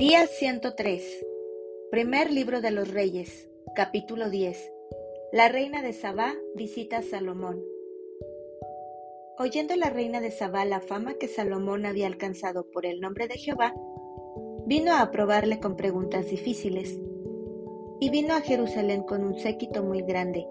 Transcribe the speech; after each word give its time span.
Día 0.00 0.26
103. 0.26 1.26
Primer 1.90 2.30
libro 2.30 2.62
de 2.62 2.70
los 2.70 2.88
Reyes, 2.88 3.50
capítulo 3.76 4.30
10. 4.30 4.72
La 5.30 5.48
reina 5.50 5.82
de 5.82 5.92
Sabá 5.92 6.32
visita 6.54 6.96
a 6.96 7.02
Salomón. 7.02 7.62
Oyendo 9.38 9.76
la 9.76 9.90
reina 9.90 10.22
de 10.22 10.30
Sabá 10.30 10.64
la 10.64 10.80
fama 10.80 11.16
que 11.20 11.28
Salomón 11.28 11.84
había 11.84 12.06
alcanzado 12.06 12.64
por 12.70 12.86
el 12.86 13.02
nombre 13.02 13.28
de 13.28 13.36
Jehová, 13.36 13.74
vino 14.64 14.92
a 14.92 15.02
aprobarle 15.02 15.60
con 15.60 15.76
preguntas 15.76 16.30
difíciles. 16.30 16.98
Y 18.00 18.08
vino 18.08 18.32
a 18.32 18.40
Jerusalén 18.40 19.02
con 19.02 19.22
un 19.22 19.34
séquito 19.34 19.82
muy 19.82 20.00
grande, 20.00 20.46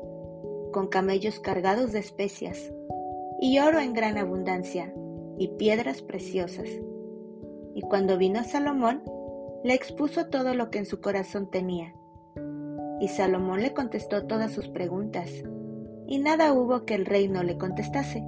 con 0.71 0.89
camellos 0.89 1.39
cargados 1.39 1.91
de 1.91 1.97
especias, 1.97 2.71
y 3.41 3.57
oro 3.57 3.79
en 3.79 3.93
gran 3.93 4.20
abundancia, 4.20 4.93
y 5.39 5.47
piedras 5.57 6.04
preciosas. 6.04 6.70
Y 7.74 7.82
cuando 7.82 8.20
vino 8.20 8.43
Salomón, 8.43 9.02
le 9.63 9.73
expuso 9.73 10.27
todo 10.27 10.54
lo 10.54 10.69
que 10.69 10.79
en 10.79 10.86
su 10.86 11.01
corazón 11.01 11.49
tenía. 11.49 11.93
Y 13.01 13.07
Salomón 13.07 13.61
le 13.61 13.73
contestó 13.73 14.25
todas 14.25 14.51
sus 14.51 14.68
preguntas, 14.68 15.29
y 16.07 16.19
nada 16.19 16.54
hubo 16.54 16.85
que 16.85 16.95
el 16.95 17.05
rey 17.05 17.27
no 17.27 17.43
le 17.43 17.57
contestase. 17.57 18.23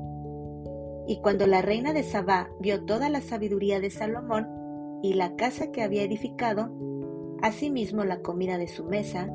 Y 1.08 1.20
cuando 1.22 1.48
la 1.48 1.62
reina 1.62 1.94
de 1.94 2.04
Sabá 2.04 2.50
vio 2.60 2.86
toda 2.86 3.10
la 3.10 3.22
sabiduría 3.22 3.80
de 3.80 3.90
Salomón 3.90 4.48
y 5.02 5.14
la 5.14 5.36
casa 5.36 5.72
que 5.72 5.82
había 5.82 6.04
edificado, 6.04 6.72
asimismo 7.42 8.04
la 8.04 8.22
comida 8.22 8.58
de 8.58 8.68
su 8.68 8.86
mesa, 8.86 9.30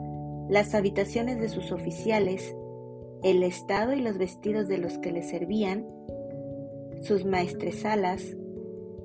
las 0.48 0.74
habitaciones 0.74 1.40
de 1.40 1.48
sus 1.48 1.72
oficiales, 1.72 2.54
el 3.22 3.42
estado 3.42 3.94
y 3.94 4.00
los 4.00 4.16
vestidos 4.18 4.68
de 4.68 4.78
los 4.78 4.98
que 4.98 5.12
le 5.12 5.22
servían, 5.22 5.86
sus 7.02 7.24
maestresalas 7.24 8.36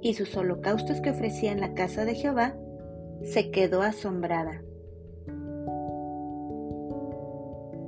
y 0.01 0.13
sus 0.13 0.35
holocaustos 0.35 1.01
que 1.01 1.09
ofrecía 1.09 1.51
en 1.51 1.61
la 1.61 1.73
casa 1.73 2.05
de 2.05 2.15
Jehová, 2.15 2.55
se 3.23 3.51
quedó 3.51 3.81
asombrada. 3.81 4.61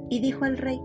Y 0.10 0.20
dijo 0.20 0.46
el 0.46 0.58
rey, 0.58 0.80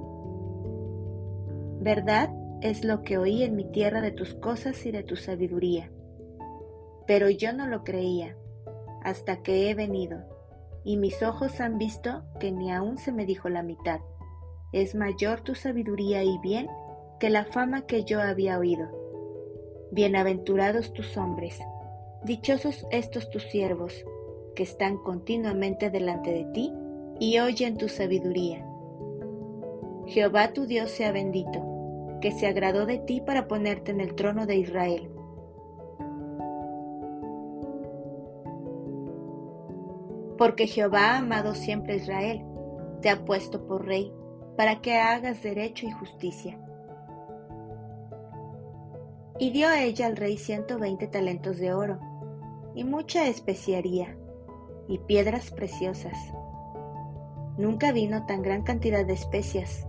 Verdad 1.81 2.31
es 2.61 2.85
lo 2.85 3.03
que 3.03 3.19
oí 3.19 3.43
en 3.43 3.55
mi 3.55 3.65
tierra 3.71 4.01
de 4.01 4.11
tus 4.11 4.35
cosas 4.35 4.85
y 4.85 4.91
de 4.91 5.03
tu 5.03 5.17
sabiduría, 5.17 5.91
pero 7.07 7.31
yo 7.31 7.53
no 7.53 7.67
lo 7.67 7.85
creía 7.85 8.37
hasta 9.03 9.43
que 9.43 9.71
he 9.71 9.75
venido, 9.75 10.19
y 10.85 10.97
mis 10.97 11.23
ojos 11.23 11.61
han 11.61 11.79
visto 11.79 12.25
que 12.41 12.51
ni 12.51 12.73
aún 12.73 12.99
se 12.99 13.13
me 13.13 13.27
dijo 13.27 13.49
la 13.49 13.63
mitad. 13.63 14.01
Es 14.73 14.95
mayor 14.95 15.43
tu 15.43 15.55
sabiduría 15.55 16.25
y 16.25 16.39
bien 16.39 16.69
que 17.21 17.31
la 17.31 17.45
fama 17.45 17.87
que 17.87 18.05
yo 18.05 18.21
había 18.21 18.59
oído. 18.59 18.89
Bienaventurados 19.93 20.93
tus 20.93 21.17
hombres, 21.17 21.59
dichosos 22.25 22.87
estos 22.91 23.31
tus 23.31 23.45
siervos, 23.45 24.05
que 24.59 24.65
están 24.65 24.99
continuamente 24.99 25.89
delante 25.89 26.33
de 26.33 26.45
ti 26.47 26.75
y 27.21 27.39
oyen 27.39 27.77
tu 27.77 27.89
sabiduría. 27.89 28.67
Jehová 30.07 30.53
tu 30.53 30.67
Dios 30.67 30.91
sea 30.91 31.13
bendito, 31.13 32.19
que 32.21 32.33
se 32.33 32.49
agradó 32.49 32.85
de 32.85 32.99
ti 32.99 33.21
para 33.21 33.47
ponerte 33.47 33.93
en 33.93 34.01
el 34.01 34.17
trono 34.17 34.47
de 34.47 34.57
Israel. 34.57 35.13
Porque 40.37 40.67
Jehová 40.67 41.13
ha 41.13 41.19
amado 41.19 41.55
siempre 41.55 41.93
a 41.93 41.97
Israel, 41.99 42.45
te 43.01 43.11
ha 43.11 43.25
puesto 43.25 43.65
por 43.65 43.87
rey, 43.87 44.13
para 44.57 44.81
que 44.81 44.97
hagas 44.97 45.41
derecho 45.41 45.87
y 45.87 45.93
justicia. 45.93 46.59
Y 49.39 49.51
dio 49.53 49.69
a 49.69 49.85
ella 49.85 50.07
al 50.07 50.17
rey 50.17 50.37
ciento 50.37 50.81
veinte 50.81 51.07
talentos 51.07 51.59
de 51.59 51.73
oro, 51.73 52.01
y 52.75 52.83
mucha 52.83 53.29
especiaría, 53.29 54.18
y 54.89 54.99
piedras 54.99 55.51
preciosas. 55.51 56.17
Nunca 57.59 57.93
vino 57.93 58.25
tan 58.27 58.43
gran 58.43 58.63
cantidad 58.63 59.05
de 59.05 59.13
especias 59.13 59.87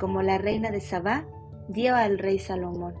como 0.00 0.22
la 0.22 0.38
reina 0.38 0.70
de 0.70 0.80
Sabá 0.80 1.26
dio 1.68 1.94
al 1.94 2.18
rey 2.18 2.38
Salomón. 2.38 2.94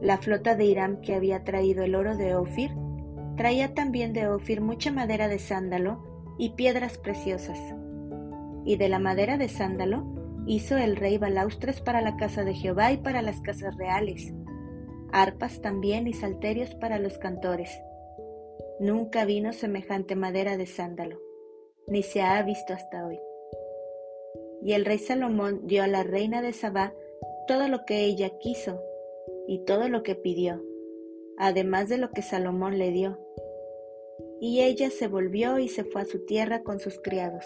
La 0.00 0.18
flota 0.18 0.54
de 0.54 0.64
Irán 0.64 1.00
que 1.00 1.14
había 1.14 1.44
traído 1.44 1.84
el 1.84 1.94
oro 1.94 2.16
de 2.16 2.34
Ofir 2.34 2.72
traía 3.36 3.74
también 3.74 4.12
de 4.12 4.28
Ofir 4.28 4.60
mucha 4.60 4.92
madera 4.92 5.28
de 5.28 5.38
sándalo 5.38 6.04
y 6.38 6.50
piedras 6.50 6.98
preciosas. 6.98 7.58
Y 8.64 8.76
de 8.76 8.88
la 8.88 8.98
madera 8.98 9.36
de 9.36 9.48
sándalo 9.48 10.04
hizo 10.46 10.76
el 10.76 10.96
rey 10.96 11.18
balaustres 11.18 11.80
para 11.80 12.00
la 12.02 12.16
casa 12.16 12.44
de 12.44 12.54
Jehová 12.54 12.92
y 12.92 12.98
para 12.98 13.22
las 13.22 13.40
casas 13.40 13.76
reales 13.76 14.32
arpas 15.12 15.60
también 15.60 16.08
y 16.08 16.12
salterios 16.12 16.74
para 16.74 16.98
los 16.98 17.18
cantores. 17.18 17.70
Nunca 18.80 19.24
vino 19.24 19.52
semejante 19.52 20.16
madera 20.16 20.56
de 20.56 20.66
sándalo, 20.66 21.20
ni 21.86 22.02
se 22.02 22.22
ha 22.22 22.42
visto 22.42 22.72
hasta 22.72 23.06
hoy. 23.06 23.20
Y 24.62 24.72
el 24.72 24.84
rey 24.84 24.98
Salomón 24.98 25.66
dio 25.66 25.82
a 25.82 25.86
la 25.86 26.02
reina 26.02 26.42
de 26.42 26.52
Sabá 26.52 26.94
todo 27.46 27.68
lo 27.68 27.84
que 27.84 28.04
ella 28.04 28.30
quiso 28.38 28.82
y 29.46 29.64
todo 29.64 29.88
lo 29.88 30.02
que 30.02 30.14
pidió, 30.14 30.62
además 31.36 31.88
de 31.88 31.98
lo 31.98 32.10
que 32.10 32.22
Salomón 32.22 32.78
le 32.78 32.90
dio. 32.90 33.18
Y 34.40 34.62
ella 34.62 34.90
se 34.90 35.08
volvió 35.08 35.58
y 35.58 35.68
se 35.68 35.84
fue 35.84 36.02
a 36.02 36.06
su 36.06 36.24
tierra 36.24 36.62
con 36.62 36.80
sus 36.80 37.00
criados. 37.00 37.44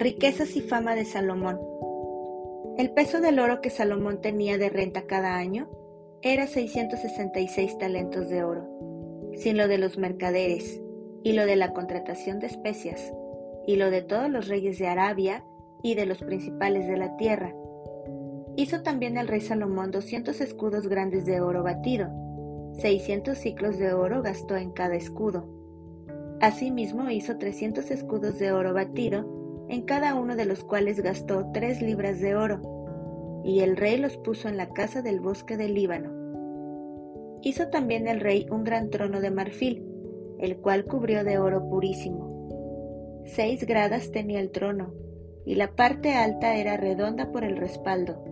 Riquezas 0.00 0.56
y 0.56 0.62
fama 0.62 0.94
de 0.94 1.04
Salomón. 1.04 1.60
El 2.78 2.90
peso 2.92 3.20
del 3.20 3.38
oro 3.38 3.60
que 3.60 3.68
Salomón 3.68 4.22
tenía 4.22 4.56
de 4.56 4.70
renta 4.70 5.02
cada 5.02 5.36
año 5.36 5.68
era 6.22 6.46
666 6.46 7.76
talentos 7.76 8.30
de 8.30 8.42
oro, 8.42 8.66
sin 9.34 9.58
lo 9.58 9.68
de 9.68 9.76
los 9.76 9.98
mercaderes, 9.98 10.80
y 11.22 11.34
lo 11.34 11.44
de 11.44 11.56
la 11.56 11.74
contratación 11.74 12.38
de 12.38 12.46
especias, 12.46 13.12
y 13.66 13.76
lo 13.76 13.90
de 13.90 14.00
todos 14.00 14.30
los 14.30 14.48
reyes 14.48 14.78
de 14.78 14.86
Arabia 14.86 15.44
y 15.82 15.96
de 15.96 16.06
los 16.06 16.22
principales 16.22 16.86
de 16.86 16.96
la 16.96 17.18
tierra. 17.18 17.54
Hizo 18.56 18.82
también 18.82 19.18
el 19.18 19.28
rey 19.28 19.42
Salomón 19.42 19.90
200 19.90 20.40
escudos 20.40 20.88
grandes 20.88 21.26
de 21.26 21.42
oro 21.42 21.62
batido, 21.62 22.08
600 22.78 23.36
ciclos 23.36 23.76
de 23.76 23.92
oro 23.92 24.22
gastó 24.22 24.56
en 24.56 24.70
cada 24.70 24.94
escudo. 24.94 25.46
Asimismo 26.40 27.10
hizo 27.10 27.36
300 27.36 27.90
escudos 27.90 28.38
de 28.38 28.52
oro 28.52 28.72
batido 28.72 29.39
en 29.70 29.82
cada 29.82 30.16
uno 30.16 30.34
de 30.34 30.46
los 30.46 30.64
cuales 30.64 31.00
gastó 31.00 31.52
tres 31.52 31.80
libras 31.80 32.20
de 32.20 32.34
oro, 32.34 32.60
y 33.44 33.60
el 33.60 33.76
rey 33.76 33.98
los 33.98 34.16
puso 34.16 34.48
en 34.48 34.56
la 34.56 34.70
casa 34.70 35.00
del 35.00 35.20
bosque 35.20 35.56
del 35.56 35.74
Líbano. 35.74 36.10
Hizo 37.42 37.68
también 37.68 38.08
el 38.08 38.18
rey 38.18 38.46
un 38.50 38.64
gran 38.64 38.90
trono 38.90 39.20
de 39.20 39.30
marfil, 39.30 39.86
el 40.40 40.56
cual 40.56 40.86
cubrió 40.86 41.22
de 41.22 41.38
oro 41.38 41.68
purísimo. 41.68 43.22
Seis 43.24 43.64
gradas 43.64 44.10
tenía 44.10 44.40
el 44.40 44.50
trono, 44.50 44.92
y 45.46 45.54
la 45.54 45.76
parte 45.76 46.14
alta 46.14 46.56
era 46.56 46.76
redonda 46.76 47.30
por 47.30 47.44
el 47.44 47.56
respaldo, 47.56 48.24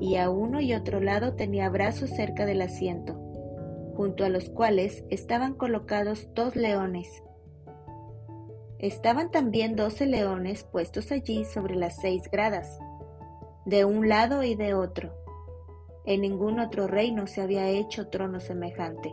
y 0.00 0.16
a 0.16 0.28
uno 0.28 0.60
y 0.60 0.74
otro 0.74 1.00
lado 1.00 1.34
tenía 1.34 1.70
brazos 1.70 2.10
cerca 2.10 2.44
del 2.44 2.60
asiento, 2.60 3.14
junto 3.96 4.22
a 4.22 4.28
los 4.28 4.50
cuales 4.50 5.02
estaban 5.08 5.54
colocados 5.54 6.28
dos 6.34 6.56
leones, 6.56 7.22
Estaban 8.78 9.30
también 9.32 9.74
doce 9.74 10.06
leones 10.06 10.62
puestos 10.62 11.10
allí 11.10 11.44
sobre 11.44 11.74
las 11.74 11.96
seis 11.96 12.30
gradas, 12.30 12.78
de 13.64 13.84
un 13.84 14.08
lado 14.08 14.44
y 14.44 14.54
de 14.54 14.74
otro. 14.74 15.12
En 16.04 16.20
ningún 16.20 16.60
otro 16.60 16.86
reino 16.86 17.26
se 17.26 17.40
había 17.40 17.68
hecho 17.68 18.08
trono 18.08 18.38
semejante. 18.38 19.12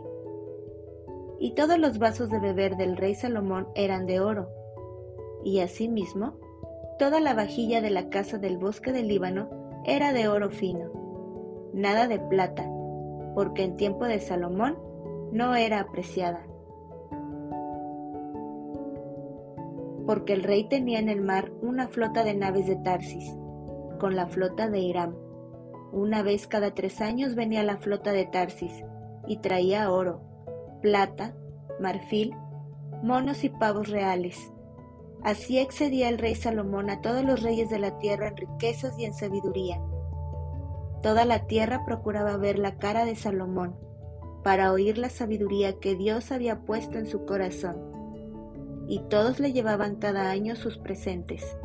Y 1.40 1.54
todos 1.54 1.78
los 1.78 1.98
vasos 1.98 2.30
de 2.30 2.38
beber 2.38 2.76
del 2.76 2.96
rey 2.96 3.14
Salomón 3.16 3.68
eran 3.74 4.06
de 4.06 4.20
oro, 4.20 4.48
y 5.44 5.60
asimismo 5.60 6.38
toda 6.98 7.20
la 7.20 7.34
vajilla 7.34 7.80
de 7.80 7.90
la 7.90 8.08
casa 8.08 8.38
del 8.38 8.58
bosque 8.58 8.92
del 8.92 9.08
Líbano 9.08 9.50
era 9.84 10.12
de 10.12 10.28
oro 10.28 10.50
fino, 10.50 11.70
nada 11.74 12.06
de 12.06 12.20
plata, 12.20 12.70
porque 13.34 13.64
en 13.64 13.76
tiempo 13.76 14.06
de 14.06 14.20
Salomón 14.20 14.78
no 15.32 15.56
era 15.56 15.80
apreciada. 15.80 16.46
Porque 20.06 20.32
el 20.32 20.44
rey 20.44 20.68
tenía 20.68 21.00
en 21.00 21.08
el 21.08 21.20
mar 21.20 21.52
una 21.60 21.88
flota 21.88 22.22
de 22.22 22.34
naves 22.34 22.66
de 22.66 22.76
Tarsis, 22.76 23.36
con 23.98 24.14
la 24.14 24.26
flota 24.28 24.70
de 24.70 24.78
Hiram. 24.78 25.14
Una 25.92 26.22
vez 26.22 26.46
cada 26.46 26.74
tres 26.74 27.00
años 27.00 27.34
venía 27.34 27.62
la 27.64 27.78
flota 27.78 28.12
de 28.12 28.24
Tarsis 28.26 28.84
y 29.26 29.38
traía 29.38 29.90
oro, 29.90 30.20
plata, 30.80 31.34
marfil, 31.80 32.34
monos 33.02 33.42
y 33.42 33.48
pavos 33.48 33.88
reales. 33.88 34.52
Así 35.22 35.58
excedía 35.58 36.08
el 36.08 36.18
rey 36.18 36.36
Salomón 36.36 36.88
a 36.88 37.00
todos 37.00 37.24
los 37.24 37.42
reyes 37.42 37.68
de 37.68 37.80
la 37.80 37.98
tierra 37.98 38.28
en 38.28 38.36
riquezas 38.36 38.96
y 38.98 39.06
en 39.06 39.14
sabiduría. 39.14 39.80
Toda 41.02 41.24
la 41.24 41.46
tierra 41.46 41.84
procuraba 41.84 42.36
ver 42.36 42.58
la 42.58 42.78
cara 42.78 43.04
de 43.04 43.16
Salomón, 43.16 43.76
para 44.44 44.72
oír 44.72 44.98
la 44.98 45.08
sabiduría 45.08 45.80
que 45.80 45.96
Dios 45.96 46.30
había 46.30 46.60
puesto 46.60 46.98
en 46.98 47.06
su 47.06 47.24
corazón 47.24 47.95
y 48.88 49.00
todos 49.08 49.40
le 49.40 49.52
llevaban 49.52 49.96
cada 49.96 50.30
año 50.30 50.56
sus 50.56 50.78
presentes. 50.78 51.56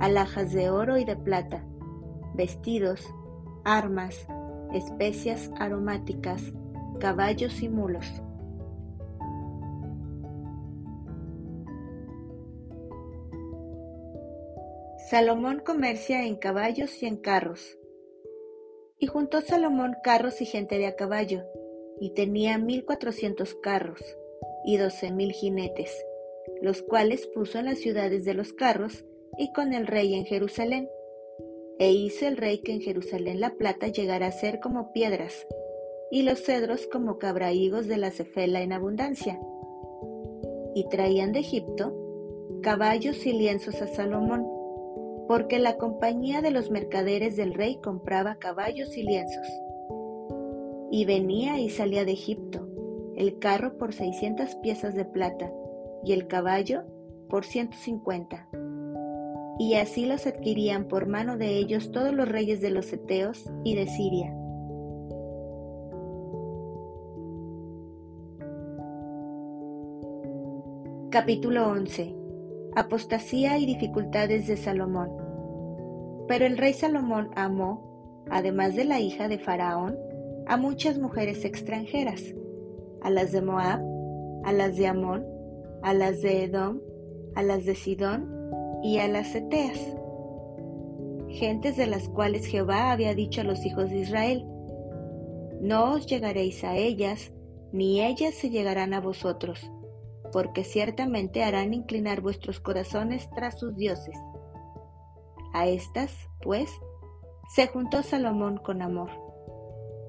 alhajas 0.00 0.52
de 0.52 0.70
oro 0.70 0.96
y 0.96 1.04
de 1.04 1.16
plata, 1.16 1.64
vestidos, 2.34 3.04
armas, 3.64 4.26
especias 4.72 5.50
aromáticas, 5.58 6.52
caballos 7.00 7.62
y 7.62 7.68
mulos. 7.68 8.06
Salomón 15.10 15.62
comercia 15.64 16.26
en 16.26 16.36
caballos 16.36 17.02
y 17.02 17.06
en 17.06 17.16
carros. 17.16 17.78
Y 18.98 19.06
juntó 19.06 19.40
Salomón 19.40 19.96
carros 20.04 20.42
y 20.42 20.44
gente 20.44 20.76
de 20.76 20.86
a 20.86 20.96
caballo, 20.96 21.44
y 21.98 22.10
tenía 22.10 22.58
mil 22.58 22.84
cuatrocientos 22.84 23.54
carros 23.54 24.02
y 24.64 24.76
doce 24.76 25.10
mil 25.10 25.32
jinetes, 25.32 26.04
los 26.62 26.82
cuales 26.82 27.26
puso 27.26 27.58
en 27.58 27.66
las 27.66 27.78
ciudades 27.78 28.24
de 28.24 28.34
los 28.34 28.52
carros 28.52 29.04
y 29.36 29.52
con 29.52 29.72
el 29.72 29.86
rey 29.86 30.14
en 30.14 30.24
Jerusalén. 30.24 30.88
E 31.78 31.92
hizo 31.92 32.26
el 32.26 32.36
rey 32.36 32.58
que 32.58 32.72
en 32.72 32.80
Jerusalén 32.80 33.40
la 33.40 33.50
plata 33.50 33.88
llegara 33.88 34.26
a 34.26 34.32
ser 34.32 34.58
como 34.60 34.92
piedras, 34.92 35.46
y 36.10 36.22
los 36.22 36.42
cedros 36.42 36.86
como 36.86 37.18
cabrahigos 37.18 37.86
de 37.86 37.98
la 37.98 38.10
cefela 38.10 38.62
en 38.62 38.72
abundancia. 38.72 39.38
Y 40.74 40.88
traían 40.88 41.32
de 41.32 41.40
Egipto 41.40 41.94
caballos 42.62 43.24
y 43.26 43.32
lienzos 43.32 43.80
a 43.82 43.86
Salomón, 43.86 44.46
porque 45.28 45.58
la 45.58 45.76
compañía 45.76 46.40
de 46.40 46.50
los 46.50 46.70
mercaderes 46.70 47.36
del 47.36 47.54
rey 47.54 47.78
compraba 47.82 48.36
caballos 48.36 48.96
y 48.96 49.02
lienzos. 49.02 49.46
Y 50.90 51.04
venía 51.04 51.60
y 51.60 51.70
salía 51.70 52.04
de 52.04 52.12
Egipto, 52.12 52.66
el 53.16 53.38
carro 53.38 53.76
por 53.78 53.92
seiscientas 53.92 54.56
piezas 54.56 54.94
de 54.94 55.04
plata, 55.04 55.52
y 56.04 56.12
el 56.12 56.26
caballo 56.26 56.84
por 57.28 57.44
ciento 57.44 57.76
cincuenta. 57.76 58.48
Y 59.58 59.74
así 59.74 60.06
los 60.06 60.26
adquirían 60.26 60.86
por 60.86 61.06
mano 61.06 61.36
de 61.36 61.56
ellos 61.56 61.90
todos 61.90 62.14
los 62.14 62.28
reyes 62.28 62.60
de 62.60 62.70
los 62.70 62.92
Eteos 62.92 63.50
y 63.64 63.74
de 63.74 63.86
Siria. 63.86 64.34
Capítulo 71.10 71.68
11 71.68 72.18
apostasía 72.78 73.58
y 73.58 73.66
dificultades 73.66 74.46
de 74.46 74.56
Salomón. 74.56 75.10
Pero 76.28 76.46
el 76.46 76.56
rey 76.56 76.72
Salomón 76.72 77.30
amó, 77.34 78.24
además 78.30 78.76
de 78.76 78.84
la 78.84 79.00
hija 79.00 79.28
de 79.28 79.38
Faraón, 79.38 79.96
a 80.46 80.56
muchas 80.56 80.98
mujeres 80.98 81.44
extranjeras, 81.44 82.22
a 83.02 83.10
las 83.10 83.32
de 83.32 83.42
Moab, 83.42 83.80
a 84.44 84.52
las 84.52 84.76
de 84.76 84.86
Amón, 84.86 85.26
a 85.82 85.94
las 85.94 86.22
de 86.22 86.44
Edom, 86.44 86.80
a 87.34 87.42
las 87.42 87.64
de 87.64 87.74
Sidón 87.74 88.28
y 88.82 88.98
a 88.98 89.08
las 89.08 89.34
Eteas, 89.34 89.80
gentes 91.28 91.76
de 91.76 91.86
las 91.86 92.08
cuales 92.08 92.46
Jehová 92.46 92.92
había 92.92 93.14
dicho 93.14 93.40
a 93.40 93.44
los 93.44 93.64
hijos 93.64 93.90
de 93.90 93.98
Israel, 94.00 94.44
No 95.60 95.92
os 95.94 96.06
llegaréis 96.06 96.64
a 96.64 96.76
ellas, 96.76 97.32
ni 97.72 98.00
ellas 98.00 98.34
se 98.34 98.50
llegarán 98.50 98.94
a 98.94 99.00
vosotros 99.00 99.70
porque 100.32 100.64
ciertamente 100.64 101.42
harán 101.42 101.74
inclinar 101.74 102.20
vuestros 102.20 102.60
corazones 102.60 103.28
tras 103.34 103.58
sus 103.58 103.76
dioses. 103.76 104.16
A 105.52 105.66
estas, 105.66 106.12
pues, 106.42 106.70
se 107.54 107.66
juntó 107.66 108.02
Salomón 108.02 108.58
con 108.58 108.82
amor, 108.82 109.10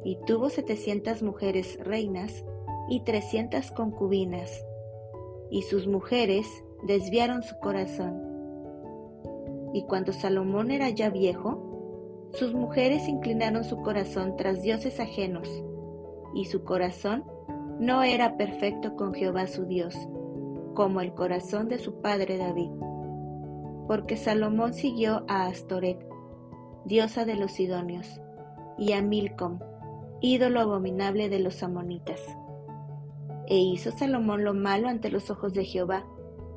y 0.04 0.18
tuvo 0.26 0.50
setecientas 0.50 1.24
mujeres 1.24 1.78
reinas 1.82 2.44
y 2.90 3.04
trescientas 3.04 3.72
concubinas, 3.72 4.52
y 5.52 5.64
sus 5.64 5.88
mujeres 5.88 6.48
desviaron 6.84 7.44
su 7.44 7.58
corazón. 7.60 8.22
Y 9.74 9.84
cuando 9.84 10.14
Salomón 10.14 10.72
era 10.72 10.90
ya 10.90 11.10
viejo, 11.10 12.30
sus 12.34 12.54
mujeres 12.54 13.08
inclinaron 13.08 13.64
su 13.64 13.82
corazón 13.82 14.36
tras 14.38 14.62
dioses 14.62 15.00
ajenos, 15.00 15.50
y 16.34 16.46
su 16.46 16.64
corazón 16.64 17.24
no 17.80 18.04
era 18.04 18.38
perfecto 18.38 18.96
con 18.96 19.14
Jehová 19.14 19.48
su 19.48 19.66
Dios, 19.66 19.96
como 20.76 21.02
el 21.02 21.14
corazón 21.14 21.68
de 21.70 21.80
su 21.80 22.02
padre 22.02 22.38
David. 22.38 22.70
Porque 23.88 24.18
Salomón 24.18 24.74
siguió 24.74 25.24
a 25.28 25.48
Astoret, 25.48 26.06
diosa 26.86 27.26
de 27.26 27.36
los 27.36 27.54
Sidonios, 27.54 28.22
y 28.78 28.94
a 28.94 29.02
Milcom, 29.02 29.60
ídolo 30.22 30.62
abominable 30.62 31.30
de 31.30 31.40
los 31.40 31.64
amonitas. 31.64 32.22
E 33.50 33.58
hizo 33.58 33.92
Salomón 33.92 34.44
lo 34.44 34.54
malo 34.54 34.88
ante 34.88 35.10
los 35.10 35.30
ojos 35.32 35.54
de 35.54 35.66
Jehová, 35.66 36.06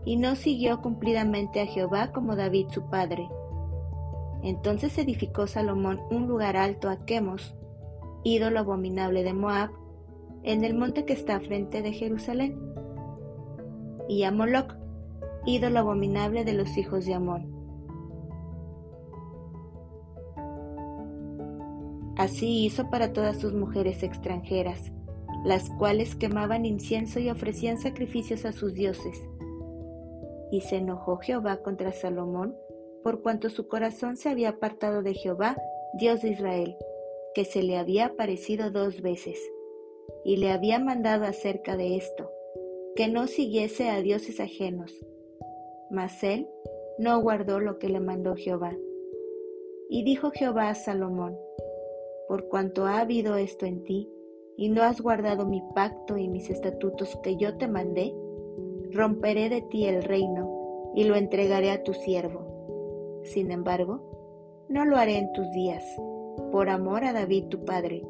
y 0.05 0.17
no 0.17 0.37
siguió 0.37 0.81
cumplidamente 0.81 1.61
a 1.61 1.67
Jehová 1.67 2.13
como 2.13 2.37
David 2.37 2.69
su 2.69 2.89
padre. 2.91 3.29
Entonces 4.43 4.99
edificó 4.99 5.47
Salomón 5.47 6.01
un 6.11 6.27
lugar 6.27 6.57
alto 6.57 6.91
a 6.91 7.05
Quemos, 7.05 7.57
ídolo 8.25 8.61
abominable 8.61 9.23
de 9.23 9.33
Moab, 9.33 9.71
en 10.43 10.65
el 10.65 10.75
monte 10.75 11.05
que 11.05 11.13
está 11.13 11.41
frente 11.41 11.83
de 11.83 11.93
Jerusalén, 11.93 12.59
y 14.09 14.25
a 14.25 14.33
Moloch, 14.33 14.75
ídolo 15.47 15.79
abominable 15.79 16.45
de 16.45 16.53
los 16.53 16.77
hijos 16.77 17.07
de 17.07 17.15
Amón. 17.15 17.53
Así 22.17 22.65
hizo 22.65 22.91
para 22.91 23.13
todas 23.13 23.39
sus 23.39 23.55
mujeres 23.55 24.03
extranjeras, 24.03 24.93
las 25.45 25.71
cuales 25.71 26.15
quemaban 26.15 26.65
incienso 26.65 27.19
y 27.19 27.31
ofrecían 27.31 27.79
sacrificios 27.79 28.45
a 28.45 28.53
sus 28.53 28.75
dioses. 28.75 29.21
Y 30.51 30.61
se 30.61 30.77
enojó 30.77 31.17
Jehová 31.17 31.63
contra 31.63 31.93
Salomón, 31.93 32.57
por 33.03 33.23
cuanto 33.23 33.51
su 33.51 33.67
corazón 33.67 34.17
se 34.17 34.29
había 34.29 34.51
apartado 34.51 35.03
de 35.03 35.15
Jehová, 35.15 35.57
Dios 35.95 36.23
de 36.23 36.31
Israel, 36.31 36.77
que 37.35 37.45
se 37.45 37.63
le 37.63 37.77
había 37.77 38.07
aparecido 38.07 38.71
dos 38.71 39.03
veces 39.03 39.39
y 40.25 40.37
le 40.37 40.51
había 40.51 40.79
mandado 40.79 41.25
acerca 41.25 41.77
de 41.77 41.97
esto, 41.97 42.31
que 42.95 43.09
no 43.09 43.27
siguiese 43.27 43.91
a 43.91 44.01
dioses 44.03 44.41
ajenos. 44.41 44.93
Mas 45.91 46.23
él 46.23 46.49
no 46.99 47.21
guardó 47.21 47.59
lo 47.59 47.79
que 47.79 47.89
le 47.89 48.01
mandó 48.01 48.37
Jehová. 48.37 48.77
Y 49.89 50.05
dijo 50.05 50.31
Jehová 50.31 50.69
a 50.69 50.75
Salomón, 50.75 51.37
por 52.29 52.49
cuanto 52.49 52.87
ha 52.87 53.01
habido 53.01 53.37
esto 53.37 53.67
en 53.67 53.83
ti, 53.85 54.09
y 54.57 54.69
no 54.69 54.83
has 54.83 55.01
guardado 55.01 55.47
mi 55.47 55.63
pacto 55.75 56.17
y 56.17 56.29
mis 56.29 56.51
estatutos 56.51 57.17
que 57.23 57.37
yo 57.37 57.57
te 57.57 57.69
mandé, 57.69 58.15
romperé 58.91 59.49
de 59.49 59.63
ti 59.63 59.87
el 59.87 60.03
reino 60.03 60.93
y 60.95 61.05
lo 61.05 61.17
entregaré 61.17 61.71
a 61.71 61.83
tu 61.83 61.95
siervo. 61.95 63.21
Sin 63.25 63.51
embargo, 63.51 64.65
no 64.69 64.85
lo 64.85 64.97
haré 64.97 65.19
en 65.19 65.33
tus 65.33 65.51
días, 65.53 65.85
por 66.51 66.69
amor 66.69 67.05
a 67.05 67.13
David 67.13 67.47
tu 67.49 67.65
padre, 67.65 68.03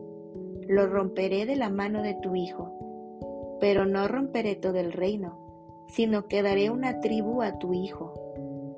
lo 0.68 0.86
romperé 0.86 1.46
de 1.46 1.56
la 1.56 1.68
mano 1.68 2.02
de 2.02 2.14
tu 2.14 2.34
hijo, 2.34 3.58
pero 3.60 3.86
no 3.86 4.08
romperé 4.08 4.56
todo 4.56 4.78
el 4.78 4.92
reino, 4.92 5.84
sino 5.88 6.26
que 6.26 6.42
daré 6.42 6.70
una 6.70 7.00
tribu 7.00 7.42
a 7.42 7.58
tu 7.58 7.74
hijo, 7.74 8.14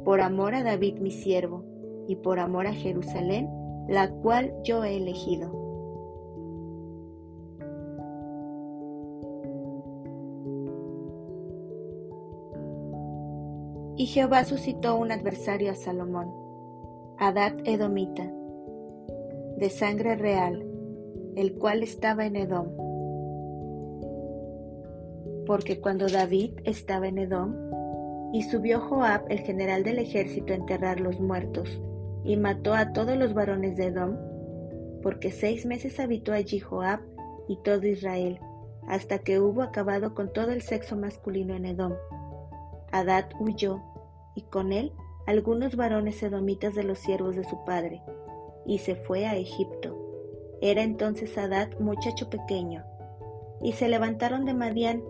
por 0.05 0.21
amor 0.21 0.55
a 0.55 0.63
David 0.63 0.99
mi 0.99 1.11
siervo, 1.11 1.65
y 2.07 2.17
por 2.17 2.39
amor 2.39 2.67
a 2.67 2.75
Jerusalén, 2.75 3.49
la 3.89 4.11
cual 4.11 4.53
yo 4.63 4.85
he 4.85 4.97
elegido. 4.97 5.64
Y 14.05 14.07
Jehová 14.07 14.45
suscitó 14.45 14.97
un 14.97 15.13
adversario 15.13 15.71
a 15.71 15.75
Salomón, 15.75 16.31
Adad 17.17 17.55
Edomita, 17.65 18.31
de 19.57 19.71
sangre 19.71 20.15
real, 20.15 20.63
el 21.37 21.55
cual 21.55 21.83
estaba 21.83 22.27
en 22.27 22.37
Edom. 22.37 22.67
Porque 25.47 25.81
cuando 25.81 26.07
David 26.07 26.51
estaba 26.65 27.09
en 27.09 27.17
Edom, 27.17 27.55
y 28.35 28.43
subió 28.43 28.83
Joab, 28.83 29.25
el 29.31 29.39
general 29.39 29.85
del 29.85 29.99
ejército, 29.99 30.53
a 30.53 30.57
enterrar 30.57 31.01
los 31.01 31.19
muertos, 31.19 31.81
y 32.25 32.37
mató 32.37 32.75
a 32.75 32.93
todos 32.93 33.17
los 33.17 33.33
varones 33.33 33.79
de 33.79 33.87
Edom, 33.87 34.19
porque 35.03 35.31
seis 35.31 35.65
meses 35.65 35.99
habitó 35.99 36.35
allí 36.35 36.61
Joab 36.61 37.01
y 37.49 37.57
todo 37.63 37.87
Israel, 37.87 38.39
hasta 38.87 39.21
que 39.21 39.41
hubo 39.41 39.63
acabado 39.63 40.15
con 40.15 40.31
todo 40.31 40.51
el 40.51 40.61
sexo 40.61 40.95
masculino 40.95 41.55
en 41.55 41.65
Edom. 41.65 41.95
Adad 42.93 43.31
huyó, 43.41 43.81
y 44.35 44.43
con 44.43 44.73
él 44.73 44.93
algunos 45.27 45.77
varones 45.77 46.23
edomitas 46.23 46.75
de 46.75 46.85
los 46.85 46.99
siervos 46.99 47.37
de 47.37 47.45
su 47.45 47.65
padre, 47.65 48.03
y 48.67 48.79
se 48.79 48.95
fue 48.95 49.27
a 49.27 49.37
Egipto. 49.37 49.97
Era 50.61 50.83
entonces 50.83 51.37
Adad 51.39 51.69
muchacho 51.79 52.29
pequeño. 52.31 52.85
Y 53.63 53.73
se 53.73 53.89
levantaron 53.89 54.45
de 54.45 54.55
Madián 54.55 55.03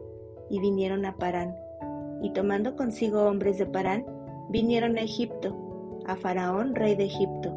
y 0.50 0.60
vinieron 0.60 1.04
a 1.04 1.16
Parán. 1.16 1.54
Y 2.22 2.32
tomando 2.32 2.76
consigo 2.76 3.24
hombres 3.24 3.58
de 3.58 3.66
Parán, 3.66 4.06
vinieron 4.50 4.96
a 4.96 5.02
Egipto, 5.02 6.00
a 6.06 6.16
Faraón, 6.16 6.74
rey 6.74 6.94
de 6.94 7.04
Egipto, 7.04 7.52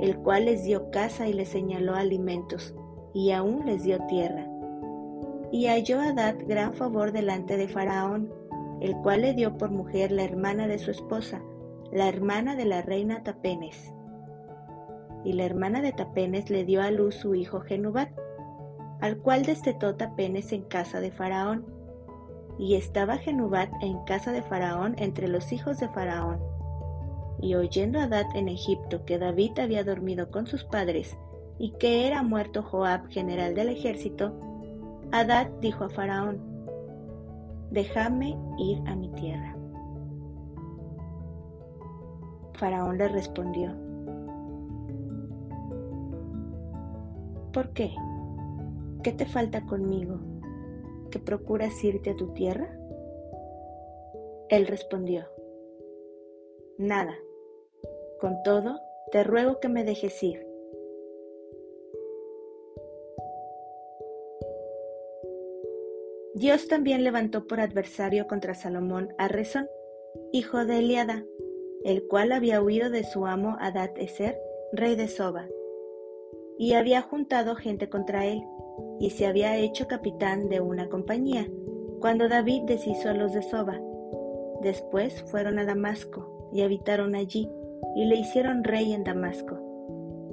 el 0.00 0.16
cual 0.18 0.44
les 0.46 0.64
dio 0.64 0.90
casa 0.90 1.28
y 1.28 1.32
les 1.32 1.48
señaló 1.48 1.94
alimentos, 1.94 2.74
y 3.14 3.32
aún 3.32 3.66
les 3.66 3.82
dio 3.82 3.98
tierra. 4.06 4.46
Y 5.50 5.66
halló 5.66 6.00
Adad 6.00 6.36
gran 6.46 6.74
favor 6.74 7.12
delante 7.12 7.56
de 7.56 7.68
Faraón, 7.68 8.32
el 8.80 8.96
cual 8.96 9.22
le 9.22 9.34
dio 9.34 9.56
por 9.56 9.70
mujer 9.70 10.12
la 10.12 10.24
hermana 10.24 10.66
de 10.66 10.78
su 10.78 10.90
esposa, 10.90 11.42
la 11.92 12.08
hermana 12.08 12.56
de 12.56 12.64
la 12.64 12.82
reina 12.82 13.22
Tapenes. 13.22 13.92
Y 15.24 15.32
la 15.32 15.44
hermana 15.44 15.82
de 15.82 15.92
Tapenes 15.92 16.50
le 16.50 16.64
dio 16.64 16.82
a 16.82 16.90
luz 16.90 17.14
su 17.16 17.34
hijo 17.34 17.60
Genubat, 17.60 18.10
al 19.00 19.18
cual 19.18 19.44
destetó 19.44 19.96
Tapenes 19.96 20.52
en 20.52 20.62
casa 20.62 21.00
de 21.00 21.10
Faraón. 21.10 21.66
Y 22.58 22.74
estaba 22.74 23.18
Genubat 23.18 23.70
en 23.82 24.02
casa 24.04 24.32
de 24.32 24.42
Faraón 24.42 24.94
entre 24.98 25.28
los 25.28 25.52
hijos 25.52 25.78
de 25.78 25.88
Faraón. 25.88 26.40
Y 27.40 27.54
oyendo 27.54 28.00
Adad 28.00 28.26
en 28.34 28.48
Egipto 28.48 29.04
que 29.04 29.18
David 29.18 29.58
había 29.58 29.84
dormido 29.84 30.30
con 30.30 30.46
sus 30.46 30.64
padres 30.64 31.18
y 31.58 31.72
que 31.72 32.06
era 32.06 32.22
muerto 32.22 32.62
Joab, 32.62 33.08
general 33.08 33.54
del 33.54 33.68
ejército, 33.68 34.38
Adad 35.12 35.48
dijo 35.60 35.84
a 35.84 35.90
Faraón, 35.90 36.55
Déjame 37.70 38.38
ir 38.58 38.82
a 38.86 38.94
mi 38.94 39.08
tierra. 39.10 39.56
Faraón 42.54 42.98
le 42.98 43.08
respondió, 43.08 43.70
¿Por 47.52 47.70
qué? 47.72 47.94
¿Qué 49.02 49.12
te 49.12 49.26
falta 49.26 49.64
conmigo? 49.66 50.18
¿Que 51.10 51.18
procuras 51.18 51.82
irte 51.82 52.10
a 52.10 52.16
tu 52.16 52.28
tierra? 52.34 52.68
Él 54.48 54.66
respondió, 54.66 55.24
Nada. 56.78 57.14
Con 58.20 58.42
todo, 58.42 58.78
te 59.10 59.24
ruego 59.24 59.60
que 59.60 59.68
me 59.68 59.84
dejes 59.84 60.22
ir. 60.22 60.45
Dios 66.36 66.68
también 66.68 67.02
levantó 67.02 67.46
por 67.46 67.60
adversario 67.60 68.26
contra 68.26 68.54
Salomón 68.54 69.08
a 69.16 69.26
Rezón, 69.26 69.70
hijo 70.32 70.66
de 70.66 70.80
Eliada, 70.80 71.24
el 71.82 72.06
cual 72.08 72.30
había 72.30 72.60
huido 72.60 72.90
de 72.90 73.04
su 73.04 73.24
amo 73.24 73.56
Adad 73.58 73.92
Eser, 73.96 74.38
rey 74.70 74.96
de 74.96 75.08
Soba, 75.08 75.46
y 76.58 76.74
había 76.74 77.00
juntado 77.00 77.54
gente 77.54 77.88
contra 77.88 78.26
él, 78.26 78.42
y 79.00 79.08
se 79.08 79.24
había 79.24 79.56
hecho 79.56 79.86
capitán 79.86 80.50
de 80.50 80.60
una 80.60 80.90
compañía, 80.90 81.48
cuando 82.00 82.28
David 82.28 82.64
deshizo 82.66 83.08
a 83.08 83.14
los 83.14 83.32
de 83.32 83.40
Soba. 83.40 83.80
Después 84.60 85.22
fueron 85.30 85.58
a 85.58 85.64
Damasco, 85.64 86.50
y 86.52 86.60
habitaron 86.60 87.14
allí, 87.14 87.50
y 87.94 88.04
le 88.04 88.16
hicieron 88.16 88.62
rey 88.62 88.92
en 88.92 89.04
Damasco. 89.04 89.58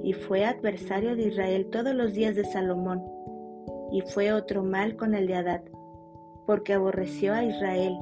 Y 0.02 0.12
fue 0.12 0.44
adversario 0.44 1.16
de 1.16 1.28
Israel 1.28 1.70
todos 1.72 1.94
los 1.94 2.12
días 2.12 2.34
de 2.34 2.44
Salomón, 2.44 3.02
y 3.90 4.02
fue 4.02 4.34
otro 4.34 4.62
mal 4.62 4.96
con 4.96 5.14
el 5.14 5.26
de 5.26 5.36
Adad, 5.36 5.62
porque 6.46 6.74
aborreció 6.74 7.34
a 7.34 7.44
Israel, 7.44 7.96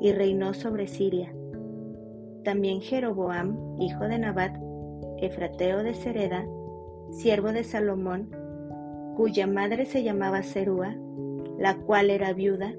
y 0.00 0.12
reinó 0.12 0.52
sobre 0.52 0.88
Siria. 0.88 1.32
También 2.44 2.80
Jeroboam, 2.80 3.80
hijo 3.80 4.04
de 4.08 4.18
Nabat, 4.18 4.56
Efrateo 5.18 5.84
de 5.84 5.94
Sereda, 5.94 6.44
siervo 7.10 7.52
de 7.52 7.62
Salomón, 7.62 8.30
cuya 9.16 9.46
madre 9.46 9.84
se 9.84 10.02
llamaba 10.02 10.42
Serúa, 10.42 10.96
la 11.58 11.76
cual 11.76 12.10
era 12.10 12.32
viuda, 12.32 12.74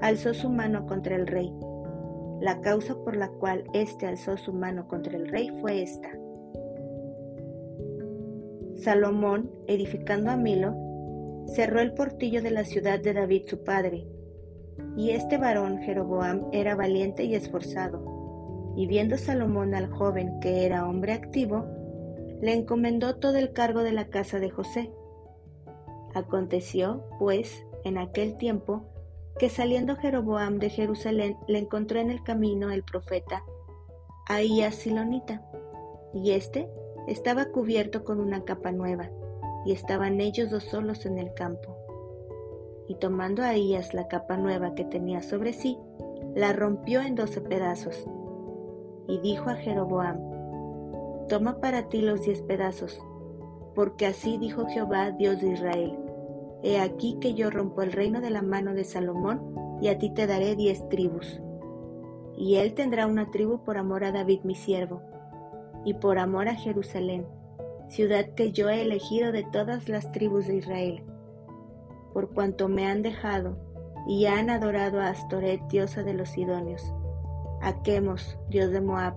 alzó 0.00 0.34
su 0.34 0.50
mano 0.50 0.86
contra 0.86 1.16
el 1.16 1.26
rey. 1.26 1.50
La 2.40 2.60
causa 2.60 2.94
por 3.02 3.16
la 3.16 3.28
cual 3.28 3.64
éste 3.72 4.06
alzó 4.06 4.36
su 4.36 4.52
mano 4.52 4.86
contra 4.88 5.16
el 5.16 5.28
rey 5.28 5.50
fue 5.60 5.82
esta. 5.82 6.10
Salomón, 8.74 9.50
edificando 9.66 10.30
a 10.30 10.36
Milo, 10.36 10.74
cerró 11.46 11.80
el 11.80 11.94
portillo 11.94 12.42
de 12.42 12.50
la 12.50 12.64
ciudad 12.64 13.00
de 13.00 13.14
David 13.14 13.44
su 13.46 13.64
padre, 13.64 14.06
y 14.96 15.10
este 15.10 15.36
varón 15.36 15.78
Jeroboam 15.78 16.46
era 16.52 16.74
valiente 16.74 17.24
y 17.24 17.34
esforzado, 17.34 18.72
y 18.76 18.86
viendo 18.86 19.18
Salomón 19.18 19.74
al 19.74 19.90
joven 19.90 20.40
que 20.40 20.64
era 20.64 20.88
hombre 20.88 21.12
activo, 21.12 21.66
le 22.40 22.54
encomendó 22.54 23.16
todo 23.16 23.36
el 23.36 23.52
cargo 23.52 23.82
de 23.82 23.92
la 23.92 24.08
casa 24.08 24.38
de 24.38 24.50
José. 24.50 24.90
Aconteció, 26.14 27.04
pues, 27.18 27.64
en 27.84 27.98
aquel 27.98 28.36
tiempo, 28.36 28.84
que 29.38 29.50
saliendo 29.50 29.96
Jeroboam 29.96 30.58
de 30.58 30.70
Jerusalén 30.70 31.36
le 31.46 31.58
encontró 31.58 32.00
en 32.00 32.10
el 32.10 32.22
camino 32.22 32.70
el 32.70 32.82
profeta 32.82 33.42
Ahías 34.26 34.76
Silonita, 34.76 35.42
y 36.14 36.32
éste 36.32 36.68
estaba 37.06 37.46
cubierto 37.46 38.02
con 38.02 38.18
una 38.18 38.44
capa 38.44 38.72
nueva, 38.72 39.10
y 39.66 39.72
estaban 39.72 40.20
ellos 40.20 40.50
dos 40.50 40.64
solos 40.64 41.04
en 41.04 41.18
el 41.18 41.34
campo. 41.34 41.75
Y 42.88 42.96
tomando 42.96 43.42
Ahías 43.42 43.94
la 43.94 44.08
capa 44.08 44.36
nueva 44.36 44.74
que 44.74 44.84
tenía 44.84 45.22
sobre 45.22 45.52
sí, 45.52 45.78
la 46.34 46.52
rompió 46.52 47.00
en 47.00 47.14
doce 47.14 47.40
pedazos, 47.40 48.06
y 49.08 49.18
dijo 49.20 49.50
a 49.50 49.54
Jeroboam, 49.54 50.18
Toma 51.28 51.60
para 51.60 51.88
ti 51.88 52.02
los 52.02 52.22
diez 52.22 52.42
pedazos, 52.42 53.00
porque 53.74 54.06
así 54.06 54.38
dijo 54.38 54.66
Jehová, 54.66 55.10
Dios 55.10 55.40
de 55.40 55.52
Israel, 55.52 55.98
He 56.62 56.80
aquí 56.80 57.18
que 57.20 57.34
yo 57.34 57.50
rompo 57.50 57.82
el 57.82 57.92
reino 57.92 58.20
de 58.20 58.30
la 58.30 58.42
mano 58.42 58.74
de 58.74 58.84
Salomón, 58.84 59.54
y 59.80 59.88
a 59.88 59.98
ti 59.98 60.10
te 60.10 60.26
daré 60.26 60.56
diez 60.56 60.88
tribus. 60.88 61.40
Y 62.36 62.56
él 62.56 62.74
tendrá 62.74 63.06
una 63.06 63.30
tribu 63.30 63.62
por 63.62 63.78
amor 63.78 64.04
a 64.04 64.12
David 64.12 64.40
mi 64.44 64.54
siervo, 64.54 65.02
y 65.84 65.94
por 65.94 66.18
amor 66.18 66.48
a 66.48 66.54
Jerusalén, 66.54 67.26
ciudad 67.88 68.26
que 68.34 68.52
yo 68.52 68.68
he 68.68 68.82
elegido 68.82 69.32
de 69.32 69.44
todas 69.44 69.88
las 69.88 70.10
tribus 70.12 70.46
de 70.46 70.56
Israel. 70.56 71.04
Por 72.16 72.30
cuanto 72.32 72.70
me 72.70 72.86
han 72.86 73.02
dejado, 73.02 73.58
y 74.08 74.24
han 74.24 74.48
adorado 74.48 75.02
a 75.02 75.08
Astoret, 75.10 75.60
diosa 75.68 76.02
de 76.02 76.14
los 76.14 76.30
Sidonios, 76.30 76.82
a 77.60 77.82
Chemos, 77.82 78.38
dios 78.48 78.70
de 78.70 78.80
Moab, 78.80 79.16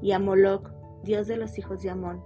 y 0.00 0.12
a 0.12 0.20
Moloch, 0.20 0.70
dios 1.02 1.26
de 1.26 1.38
los 1.38 1.58
hijos 1.58 1.82
de 1.82 1.90
Amón 1.90 2.22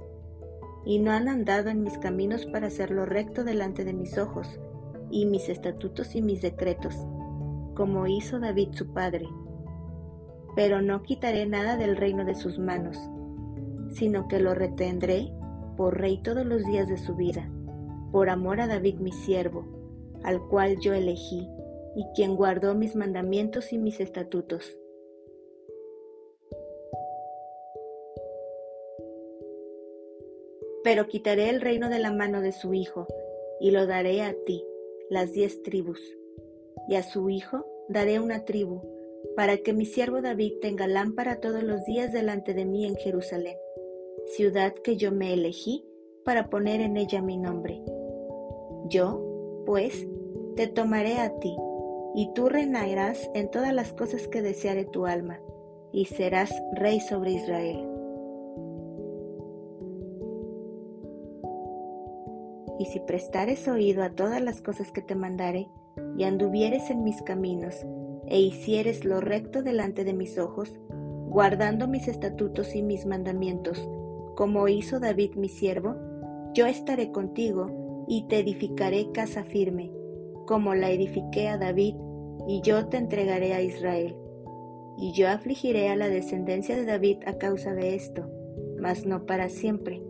y 0.84 0.98
no 0.98 1.10
han 1.10 1.28
andado 1.28 1.68
en 1.68 1.82
mis 1.82 1.98
caminos 1.98 2.46
para 2.46 2.68
hacerlo 2.68 3.06
recto 3.06 3.44
delante 3.44 3.84
de 3.84 3.92
mis 3.92 4.18
ojos, 4.18 4.60
y 5.10 5.26
mis 5.26 5.48
estatutos 5.48 6.14
y 6.14 6.22
mis 6.22 6.40
decretos, 6.40 6.94
como 7.74 8.06
hizo 8.06 8.38
David 8.38 8.68
su 8.72 8.92
padre. 8.92 9.26
Pero 10.54 10.82
no 10.82 11.02
quitaré 11.02 11.46
nada 11.46 11.76
del 11.76 11.96
reino 11.96 12.24
de 12.24 12.34
sus 12.34 12.58
manos, 12.58 12.98
sino 13.90 14.28
que 14.28 14.38
lo 14.38 14.54
retendré 14.54 15.32
por 15.76 15.98
rey 15.98 16.22
todos 16.22 16.46
los 16.46 16.64
días 16.64 16.88
de 16.88 16.98
su 16.98 17.16
vida, 17.16 17.50
por 18.12 18.30
amor 18.30 18.60
a 18.60 18.66
David 18.66 18.96
mi 19.00 19.12
siervo, 19.12 19.79
al 20.22 20.40
cual 20.48 20.78
yo 20.80 20.92
elegí, 20.94 21.48
y 21.96 22.04
quien 22.14 22.36
guardó 22.36 22.74
mis 22.74 22.94
mandamientos 22.94 23.72
y 23.72 23.78
mis 23.78 24.00
estatutos 24.00 24.76
Pero 30.82 31.08
quitaré 31.08 31.50
el 31.50 31.60
reino 31.60 31.90
de 31.90 31.98
la 31.98 32.10
mano 32.10 32.40
de 32.40 32.52
su 32.52 32.72
hijo, 32.72 33.06
y 33.60 33.70
lo 33.70 33.86
daré 33.86 34.22
a 34.22 34.34
ti, 34.46 34.64
las 35.10 35.32
diez 35.32 35.62
tribus. 35.62 36.00
Y 36.88 36.94
a 36.94 37.02
su 37.02 37.28
hijo 37.28 37.66
daré 37.88 38.18
una 38.18 38.44
tribu, 38.44 38.80
para 39.36 39.58
que 39.58 39.74
mi 39.74 39.84
siervo 39.84 40.22
David 40.22 40.54
tenga 40.62 40.86
lámpara 40.86 41.40
todos 41.40 41.62
los 41.62 41.84
días 41.84 42.12
delante 42.12 42.54
de 42.54 42.64
mí 42.64 42.86
en 42.86 42.96
Jerusalén, 42.96 43.56
ciudad 44.26 44.72
que 44.72 44.96
yo 44.96 45.12
me 45.12 45.34
elegí 45.34 45.84
para 46.24 46.48
poner 46.48 46.80
en 46.80 46.96
ella 46.96 47.20
mi 47.20 47.36
nombre. 47.36 47.82
Yo, 48.88 49.29
pues, 49.70 50.04
te 50.56 50.66
tomaré 50.66 51.18
a 51.18 51.38
ti, 51.38 51.56
y 52.16 52.32
tú 52.34 52.48
reinarás 52.48 53.30
en 53.34 53.52
todas 53.52 53.72
las 53.72 53.92
cosas 53.92 54.26
que 54.26 54.42
deseare 54.42 54.84
tu 54.84 55.06
alma, 55.06 55.38
y 55.92 56.06
serás 56.06 56.52
rey 56.72 56.98
sobre 56.98 57.34
Israel. 57.34 57.86
Y 62.80 62.86
si 62.86 62.98
prestares 62.98 63.68
oído 63.68 64.02
a 64.02 64.10
todas 64.10 64.42
las 64.42 64.60
cosas 64.60 64.90
que 64.90 65.02
te 65.02 65.14
mandare, 65.14 65.68
y 66.18 66.24
anduvieres 66.24 66.90
en 66.90 67.04
mis 67.04 67.22
caminos, 67.22 67.86
e 68.26 68.40
hicieres 68.40 69.04
lo 69.04 69.20
recto 69.20 69.62
delante 69.62 70.02
de 70.02 70.14
mis 70.14 70.36
ojos, 70.36 70.80
guardando 71.28 71.86
mis 71.86 72.08
estatutos 72.08 72.74
y 72.74 72.82
mis 72.82 73.06
mandamientos, 73.06 73.88
como 74.34 74.66
hizo 74.66 74.98
David 74.98 75.36
mi 75.36 75.48
siervo, 75.48 75.94
yo 76.54 76.66
estaré 76.66 77.12
contigo 77.12 77.79
y 78.10 78.26
te 78.28 78.40
edificaré 78.40 79.10
casa 79.12 79.42
firme, 79.42 79.90
como 80.46 80.74
la 80.74 80.90
edifiqué 80.90 81.48
a 81.48 81.56
David, 81.56 81.94
y 82.46 82.60
yo 82.60 82.88
te 82.88 82.98
entregaré 82.98 83.54
a 83.54 83.62
Israel. 83.62 84.14
Y 84.98 85.12
yo 85.12 85.30
afligiré 85.30 85.88
a 85.88 85.96
la 85.96 86.10
descendencia 86.10 86.76
de 86.76 86.84
David 86.84 87.20
a 87.24 87.38
causa 87.38 87.72
de 87.72 87.94
esto, 87.94 88.28
mas 88.78 89.06
no 89.06 89.24
para 89.24 89.48
siempre 89.48 90.02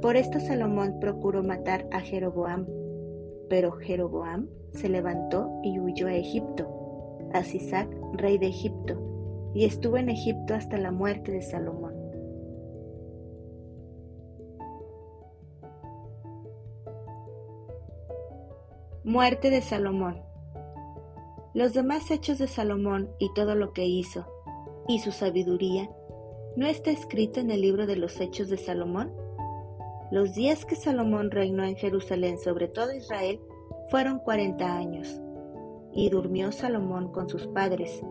por 0.00 0.16
esto 0.16 0.38
Salomón 0.38 1.00
procuró 1.00 1.42
matar 1.42 1.88
a 1.90 2.00
Jeroboam, 2.00 2.66
pero 3.48 3.72
Jeroboam 3.72 4.46
se 4.72 4.88
levantó 4.88 5.50
y 5.64 5.80
huyó 5.80 6.06
a 6.06 6.14
Egipto, 6.14 6.68
a 7.32 7.42
Sisac, 7.42 7.88
rey 8.12 8.38
de 8.38 8.46
Egipto, 8.46 9.50
y 9.54 9.64
estuvo 9.64 9.96
en 9.96 10.08
Egipto 10.08 10.54
hasta 10.54 10.78
la 10.78 10.92
muerte 10.92 11.32
de 11.32 11.42
Salomón. 11.42 11.97
Muerte 19.08 19.48
de 19.48 19.62
Salomón. 19.62 20.20
Los 21.54 21.72
demás 21.72 22.10
hechos 22.10 22.36
de 22.36 22.46
Salomón 22.46 23.08
y 23.18 23.32
todo 23.32 23.54
lo 23.54 23.72
que 23.72 23.86
hizo, 23.86 24.26
y 24.86 24.98
su 24.98 25.12
sabiduría, 25.12 25.88
¿No 26.56 26.66
está 26.66 26.90
escrito 26.90 27.40
en 27.40 27.50
el 27.50 27.62
libro 27.62 27.86
de 27.86 27.96
los 27.96 28.20
Hechos 28.20 28.50
de 28.50 28.58
Salomón? 28.58 29.10
Los 30.10 30.34
días 30.34 30.66
que 30.66 30.76
Salomón 30.76 31.30
reinó 31.30 31.64
en 31.64 31.76
Jerusalén 31.76 32.38
sobre 32.38 32.68
todo 32.68 32.92
Israel 32.92 33.40
fueron 33.90 34.18
cuarenta 34.18 34.76
años. 34.76 35.18
Y 35.94 36.10
durmió 36.10 36.52
Salomón 36.52 37.10
con 37.10 37.30
sus 37.30 37.46
padres, 37.46 38.02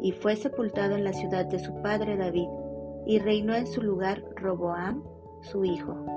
y 0.00 0.12
fue 0.12 0.36
sepultado 0.36 0.96
en 0.96 1.04
la 1.04 1.12
ciudad 1.12 1.44
de 1.44 1.58
su 1.58 1.82
padre 1.82 2.16
David, 2.16 2.48
y 3.04 3.18
reinó 3.18 3.54
en 3.54 3.66
su 3.66 3.82
lugar 3.82 4.24
Roboam, 4.36 5.04
su 5.42 5.66
hijo. 5.66 6.15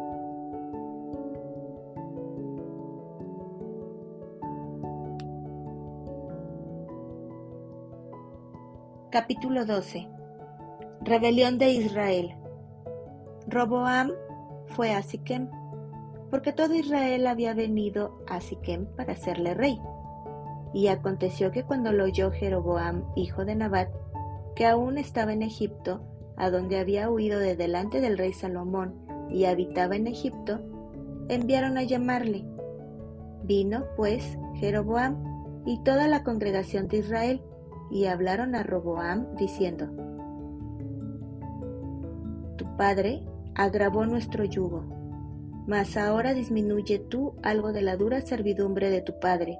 Capítulo 9.11 9.65
12 9.65 10.07
Rebelión 11.01 11.57
de 11.57 11.71
Israel 11.71 12.35
Roboam 13.47 14.11
fue 14.67 14.93
a 14.93 15.01
Siquem, 15.01 15.49
porque 16.29 16.53
todo 16.53 16.75
Israel 16.75 17.25
había 17.25 17.55
venido 17.55 18.23
a 18.27 18.39
Siquem 18.39 18.85
para 18.85 19.13
hacerle 19.13 19.55
rey. 19.55 19.81
Y 20.75 20.89
aconteció 20.89 21.49
que 21.49 21.63
cuando 21.63 21.91
lo 21.91 22.03
oyó 22.03 22.29
Jeroboam, 22.29 23.03
hijo 23.15 23.45
de 23.45 23.55
Nabat, 23.55 23.89
que 24.55 24.67
aún 24.67 24.99
estaba 24.99 25.33
en 25.33 25.41
Egipto, 25.41 26.03
a 26.37 26.51
donde 26.51 26.77
había 26.77 27.09
huido 27.09 27.39
de 27.39 27.55
delante 27.55 28.01
del 28.01 28.15
rey 28.15 28.31
Salomón 28.31 28.93
y 29.31 29.45
habitaba 29.45 29.95
en 29.95 30.05
Egipto, 30.05 30.59
enviaron 31.29 31.79
a 31.79 31.83
llamarle. 31.83 32.45
Vino, 33.41 33.85
pues, 33.97 34.37
Jeroboam 34.57 35.63
y 35.65 35.81
toda 35.81 36.07
la 36.07 36.23
congregación 36.23 36.87
de 36.87 36.97
Israel, 36.97 37.41
y 37.91 38.05
hablaron 38.05 38.55
a 38.55 38.63
Roboam 38.63 39.35
diciendo, 39.35 39.87
Tu 42.57 42.65
padre 42.77 43.23
agravó 43.55 44.05
nuestro 44.05 44.45
yugo, 44.45 44.83
mas 45.67 45.97
ahora 45.97 46.33
disminuye 46.33 46.99
tú 46.99 47.35
algo 47.43 47.73
de 47.73 47.81
la 47.81 47.97
dura 47.97 48.21
servidumbre 48.21 48.89
de 48.89 49.01
tu 49.01 49.19
padre 49.19 49.59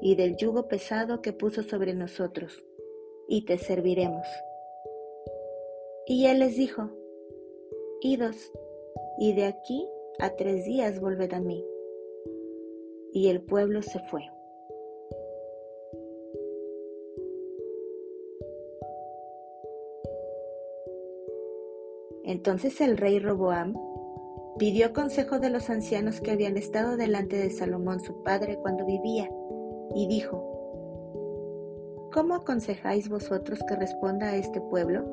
y 0.00 0.14
del 0.14 0.36
yugo 0.36 0.68
pesado 0.68 1.22
que 1.22 1.32
puso 1.32 1.62
sobre 1.62 1.94
nosotros, 1.94 2.64
y 3.28 3.44
te 3.44 3.58
serviremos. 3.58 4.26
Y 6.06 6.26
él 6.26 6.38
les 6.38 6.56
dijo, 6.56 6.90
Idos, 8.00 8.52
y 9.18 9.34
de 9.34 9.46
aquí 9.46 9.88
a 10.18 10.36
tres 10.36 10.64
días 10.64 11.00
volved 11.00 11.32
a 11.32 11.40
mí. 11.40 11.64
Y 13.12 13.28
el 13.28 13.40
pueblo 13.42 13.82
se 13.82 13.98
fue. 13.98 14.35
Entonces 22.26 22.80
el 22.80 22.96
rey 22.96 23.20
Roboam 23.20 23.74
pidió 24.58 24.92
consejo 24.92 25.38
de 25.38 25.48
los 25.48 25.70
ancianos 25.70 26.20
que 26.20 26.32
habían 26.32 26.56
estado 26.56 26.96
delante 26.96 27.36
de 27.36 27.50
Salomón 27.50 28.00
su 28.00 28.22
padre 28.22 28.58
cuando 28.60 28.84
vivía, 28.84 29.30
y 29.94 30.08
dijo, 30.08 30.42
¿Cómo 32.12 32.34
aconsejáis 32.34 33.08
vosotros 33.08 33.60
que 33.68 33.76
responda 33.76 34.28
a 34.28 34.36
este 34.36 34.60
pueblo? 34.60 35.04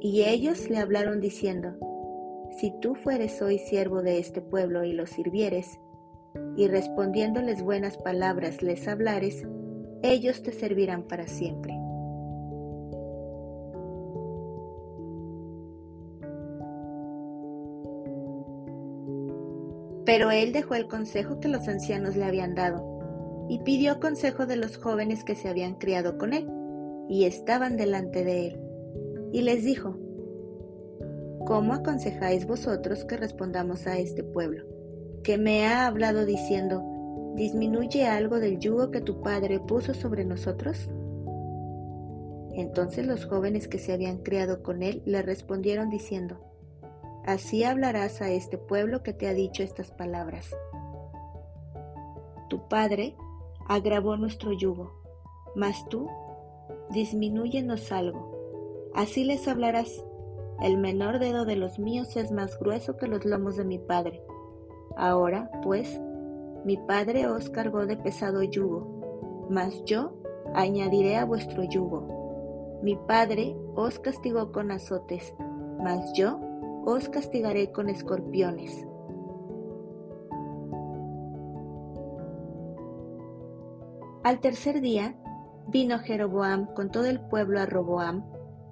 Y 0.00 0.22
ellos 0.22 0.68
le 0.70 0.78
hablaron 0.78 1.20
diciendo, 1.20 1.76
Si 2.58 2.72
tú 2.80 2.94
fueres 2.94 3.40
hoy 3.40 3.58
siervo 3.58 4.02
de 4.02 4.18
este 4.18 4.40
pueblo 4.40 4.84
y 4.84 4.92
los 4.92 5.10
sirvieres, 5.10 5.78
y 6.56 6.66
respondiéndoles 6.66 7.62
buenas 7.62 7.96
palabras 7.96 8.60
les 8.62 8.88
hablares, 8.88 9.46
ellos 10.02 10.42
te 10.42 10.52
servirán 10.52 11.04
para 11.04 11.28
siempre. 11.28 11.73
Pero 20.04 20.30
él 20.30 20.52
dejó 20.52 20.74
el 20.74 20.86
consejo 20.86 21.40
que 21.40 21.48
los 21.48 21.68
ancianos 21.68 22.16
le 22.16 22.24
habían 22.24 22.54
dado, 22.54 23.46
y 23.48 23.58
pidió 23.60 24.00
consejo 24.00 24.46
de 24.46 24.56
los 24.56 24.76
jóvenes 24.76 25.24
que 25.24 25.34
se 25.34 25.48
habían 25.48 25.74
criado 25.74 26.18
con 26.18 26.32
él, 26.32 26.48
y 27.08 27.24
estaban 27.24 27.76
delante 27.76 28.24
de 28.24 28.48
él. 28.48 28.60
Y 29.32 29.42
les 29.42 29.64
dijo, 29.64 29.98
¿Cómo 31.46 31.74
aconsejáis 31.74 32.46
vosotros 32.46 33.04
que 33.04 33.18
respondamos 33.18 33.86
a 33.86 33.98
este 33.98 34.22
pueblo, 34.22 34.64
que 35.22 35.36
me 35.36 35.66
ha 35.66 35.86
hablado 35.86 36.24
diciendo, 36.24 36.82
¿disminuye 37.36 38.06
algo 38.06 38.40
del 38.40 38.58
yugo 38.58 38.90
que 38.90 39.02
tu 39.02 39.20
padre 39.20 39.60
puso 39.60 39.92
sobre 39.92 40.24
nosotros? 40.24 40.88
Entonces 42.54 43.06
los 43.06 43.26
jóvenes 43.26 43.68
que 43.68 43.78
se 43.78 43.92
habían 43.92 44.18
criado 44.18 44.62
con 44.62 44.82
él 44.82 45.02
le 45.04 45.20
respondieron 45.20 45.90
diciendo, 45.90 46.40
Así 47.26 47.64
hablarás 47.64 48.20
a 48.20 48.28
este 48.30 48.58
pueblo 48.58 49.02
que 49.02 49.14
te 49.14 49.26
ha 49.26 49.32
dicho 49.32 49.62
estas 49.62 49.90
palabras. 49.90 50.54
Tu 52.50 52.68
Padre 52.68 53.16
agravó 53.66 54.18
nuestro 54.18 54.52
yugo, 54.52 54.92
mas 55.54 55.88
tú 55.88 56.10
disminúyenos 56.90 57.90
algo. 57.92 58.90
Así 58.94 59.24
les 59.24 59.48
hablarás. 59.48 60.04
El 60.60 60.76
menor 60.76 61.18
dedo 61.18 61.46
de 61.46 61.56
los 61.56 61.78
míos 61.78 62.14
es 62.16 62.30
más 62.30 62.58
grueso 62.58 62.98
que 62.98 63.08
los 63.08 63.24
lomos 63.24 63.56
de 63.56 63.64
mi 63.64 63.78
Padre. 63.78 64.22
Ahora, 64.96 65.50
pues, 65.62 66.00
mi 66.66 66.76
Padre 66.76 67.26
os 67.26 67.48
cargó 67.48 67.86
de 67.86 67.96
pesado 67.96 68.42
yugo, 68.42 69.48
mas 69.48 69.82
yo 69.86 70.12
añadiré 70.54 71.16
a 71.16 71.24
vuestro 71.24 71.64
yugo. 71.64 72.80
Mi 72.82 72.96
Padre 72.96 73.56
os 73.74 73.98
castigó 73.98 74.52
con 74.52 74.70
azotes, 74.70 75.34
mas 75.82 76.12
yo 76.12 76.38
os 76.86 77.08
castigaré 77.08 77.72
con 77.72 77.88
escorpiones. 77.88 78.86
Al 84.22 84.40
tercer 84.40 84.80
día 84.80 85.16
vino 85.68 85.98
Jeroboam 85.98 86.66
con 86.74 86.90
todo 86.90 87.06
el 87.06 87.20
pueblo 87.20 87.60
a 87.60 87.66
Roboam, 87.66 88.24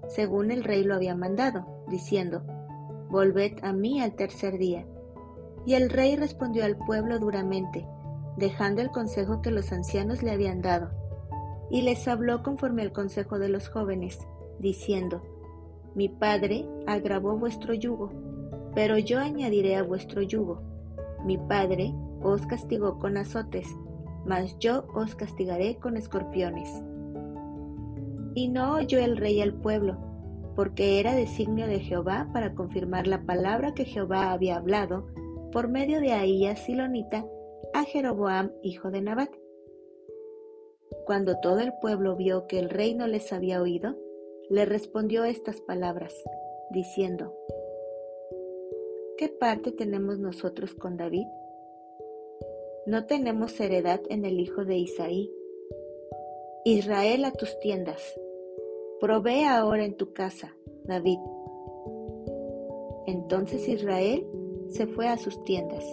según 0.09 0.51
el 0.51 0.63
rey 0.63 0.85
lo 0.85 0.95
había 0.95 1.15
mandado, 1.15 1.85
diciendo, 1.89 2.43
Volved 3.09 3.63
a 3.63 3.73
mí 3.73 4.01
al 4.01 4.15
tercer 4.15 4.59
día. 4.59 4.87
Y 5.65 5.75
el 5.75 5.91
rey 5.91 6.17
respondió 6.17 6.65
al 6.65 6.77
pueblo 6.77 7.19
duramente, 7.19 7.87
dejando 8.37 8.83
el 8.83 8.91
consejo 8.91 9.43
que 9.43 9.51
los 9.51 9.73
ancianos 9.73 10.23
le 10.23 10.33
habían 10.33 10.61
dado, 10.61 10.91
y 11.71 11.83
les 11.83 12.09
habló 12.09 12.43
conforme 12.43 12.83
al 12.83 12.93
consejo 12.93 13.39
de 13.39 13.49
los 13.49 13.69
jóvenes, 13.69 14.19
diciendo, 14.59 15.23
mi 15.95 16.09
padre 16.09 16.67
agravó 16.87 17.37
vuestro 17.37 17.75
yugo, 17.75 18.11
pero 18.75 18.99
yo 18.99 19.19
añadiré 19.19 19.77
a 19.77 19.83
vuestro 19.83 20.23
yugo. 20.23 20.63
Mi 21.25 21.37
padre 21.37 21.95
os 22.23 22.47
castigó 22.47 22.99
con 22.99 23.17
azotes, 23.17 23.67
mas 24.25 24.59
yo 24.59 24.85
os 24.95 25.15
castigaré 25.15 25.77
con 25.77 25.97
escorpiones. 25.97 26.69
Y 28.35 28.49
no 28.49 28.77
oyó 28.77 28.99
el 28.99 29.17
rey 29.17 29.41
al 29.41 29.53
pueblo, 29.53 29.99
porque 30.57 30.99
era 31.01 31.15
designio 31.15 31.67
de 31.67 31.81
Jehová 31.81 32.31
para 32.33 32.55
confirmar 32.55 33.07
la 33.07 33.23
palabra 33.23 33.75
que 33.75 33.85
Jehová 33.85 34.33
había 34.33 34.57
hablado 34.57 35.07
por 35.53 35.69
medio 35.69 36.01
de 36.01 36.13
Ahías 36.13 36.61
Silonita 36.61 37.27
a 37.75 37.85
Jeroboam, 37.85 38.51
hijo 38.63 38.91
de 38.91 39.03
Nabat. 39.03 39.31
Cuando 41.05 41.39
todo 41.41 41.61
el 41.61 41.73
pueblo 41.81 42.17
vio 42.17 42.47
que 42.47 42.59
el 42.59 42.71
rey 42.71 42.95
no 42.95 43.07
les 43.07 43.33
había 43.33 43.61
oído, 43.61 43.97
le 44.51 44.65
respondió 44.65 45.25
estas 45.25 45.61
palabras, 45.61 46.15
diciendo, 46.71 47.35
¿Qué 49.17 49.29
parte 49.29 49.73
tenemos 49.73 50.19
nosotros 50.19 50.75
con 50.75 50.97
David? 50.97 51.27
No 52.87 53.07
tenemos 53.07 53.61
heredad 53.61 54.01
en 54.09 54.25
el 54.25 54.41
hijo 54.41 54.65
de 54.65 54.77
Isaí. 54.79 55.31
Israel 56.65 57.25
a 57.25 57.31
tus 57.31 57.59
tiendas. 57.61 58.03
Provee 59.01 59.45
ahora 59.45 59.85
en 59.85 59.97
tu 59.97 60.13
casa, 60.13 60.57
David. 60.85 61.19
Entonces 63.07 63.69
Israel 63.69 64.27
se 64.69 64.87
fue 64.87 65.09
a 65.09 65.19
sus 65.19 65.43
tiendas. 65.45 65.85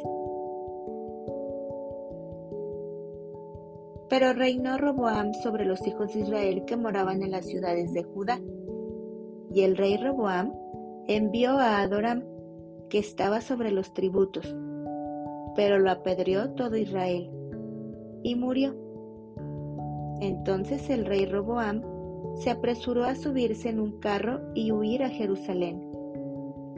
Pero 4.09 4.33
reinó 4.33 4.77
Roboam 4.77 5.33
sobre 5.33 5.65
los 5.65 5.85
hijos 5.85 6.13
de 6.13 6.21
Israel 6.21 6.63
que 6.65 6.77
moraban 6.77 7.21
en 7.21 7.31
las 7.31 7.45
ciudades 7.45 7.93
de 7.93 8.03
Judá. 8.03 8.39
Y 9.53 9.61
el 9.61 9.77
rey 9.77 9.97
Roboam 9.97 10.53
envió 11.07 11.51
a 11.51 11.81
Adoram, 11.81 12.23
que 12.89 12.99
estaba 12.99 13.41
sobre 13.41 13.71
los 13.71 13.93
tributos, 13.93 14.55
pero 15.55 15.79
lo 15.79 15.91
apedreó 15.91 16.51
todo 16.51 16.75
Israel, 16.75 17.29
y 18.23 18.35
murió. 18.35 18.75
Entonces 20.21 20.89
el 20.89 21.05
rey 21.05 21.25
Roboam 21.25 21.81
se 22.35 22.49
apresuró 22.49 23.05
a 23.05 23.15
subirse 23.15 23.69
en 23.69 23.79
un 23.79 23.99
carro 23.99 24.41
y 24.53 24.71
huir 24.71 25.03
a 25.03 25.09
Jerusalén. 25.09 25.85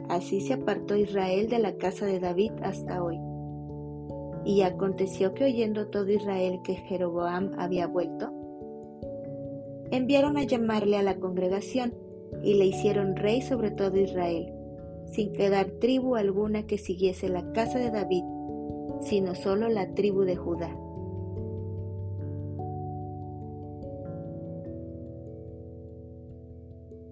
Así 0.08 0.40
se 0.40 0.54
apartó 0.54 0.96
Israel 0.96 1.48
de 1.48 1.58
la 1.58 1.76
casa 1.76 2.06
de 2.06 2.20
David 2.20 2.52
hasta 2.62 3.02
hoy. 3.02 3.18
Y 4.44 4.62
aconteció 4.62 5.34
que 5.34 5.44
oyendo 5.44 5.88
todo 5.88 6.10
Israel 6.10 6.60
que 6.64 6.74
Jeroboam 6.74 7.52
había 7.58 7.86
vuelto, 7.86 8.32
enviaron 9.90 10.36
a 10.36 10.44
llamarle 10.44 10.96
a 10.96 11.02
la 11.02 11.18
congregación 11.18 11.94
y 12.42 12.54
le 12.54 12.66
hicieron 12.66 13.14
rey 13.14 13.42
sobre 13.42 13.70
todo 13.70 13.96
Israel, 13.98 14.52
sin 15.06 15.32
quedar 15.32 15.66
tribu 15.80 16.16
alguna 16.16 16.66
que 16.66 16.78
siguiese 16.78 17.28
la 17.28 17.52
casa 17.52 17.78
de 17.78 17.90
David, 17.90 18.24
sino 19.02 19.34
solo 19.34 19.68
la 19.68 19.92
tribu 19.94 20.22
de 20.22 20.36
Judá. 20.36 20.76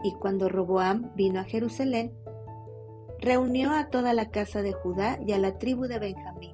Y 0.02 0.12
cuando 0.14 0.48
Roboam 0.48 1.14
vino 1.14 1.40
a 1.40 1.44
Jerusalén, 1.44 2.12
reunió 3.20 3.72
a 3.72 3.90
toda 3.90 4.14
la 4.14 4.30
casa 4.30 4.62
de 4.62 4.72
Judá 4.72 5.18
y 5.26 5.32
a 5.32 5.38
la 5.38 5.58
tribu 5.58 5.82
de 5.84 5.98
Benjamín, 5.98 6.49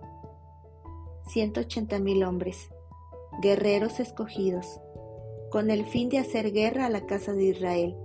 ciento 1.26 1.60
ochenta 1.60 1.98
mil 1.98 2.24
hombres, 2.24 2.70
guerreros 3.42 4.00
escogidos, 4.00 4.80
con 5.50 5.70
el 5.70 5.84
fin 5.84 6.08
de 6.08 6.18
hacer 6.18 6.52
guerra 6.52 6.86
a 6.86 6.90
la 6.90 7.06
casa 7.06 7.32
de 7.32 7.44
Israel 7.44 7.96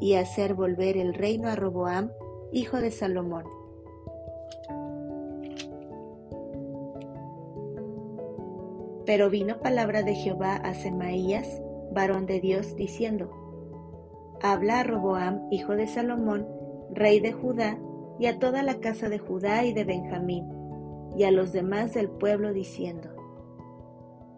y 0.00 0.14
hacer 0.14 0.54
volver 0.54 0.96
el 0.96 1.14
reino 1.14 1.48
a 1.48 1.56
Roboam, 1.56 2.10
hijo 2.52 2.78
de 2.78 2.90
Salomón. 2.90 3.44
Pero 9.06 9.30
vino 9.30 9.60
palabra 9.60 10.02
de 10.02 10.14
Jehová 10.14 10.56
a 10.56 10.74
Semaías, 10.74 11.62
varón 11.92 12.26
de 12.26 12.40
Dios, 12.40 12.74
diciendo, 12.76 13.30
Habla 14.42 14.80
a 14.80 14.82
Roboam, 14.82 15.46
hijo 15.50 15.76
de 15.76 15.86
Salomón, 15.86 16.46
rey 16.90 17.20
de 17.20 17.32
Judá, 17.32 17.78
y 18.18 18.26
a 18.26 18.38
toda 18.38 18.62
la 18.62 18.80
casa 18.80 19.08
de 19.08 19.18
Judá 19.18 19.64
y 19.64 19.72
de 19.72 19.84
Benjamín, 19.84 20.55
y 21.16 21.24
a 21.24 21.30
los 21.30 21.52
demás 21.52 21.94
del 21.94 22.08
pueblo, 22.10 22.52
diciendo, 22.52 23.08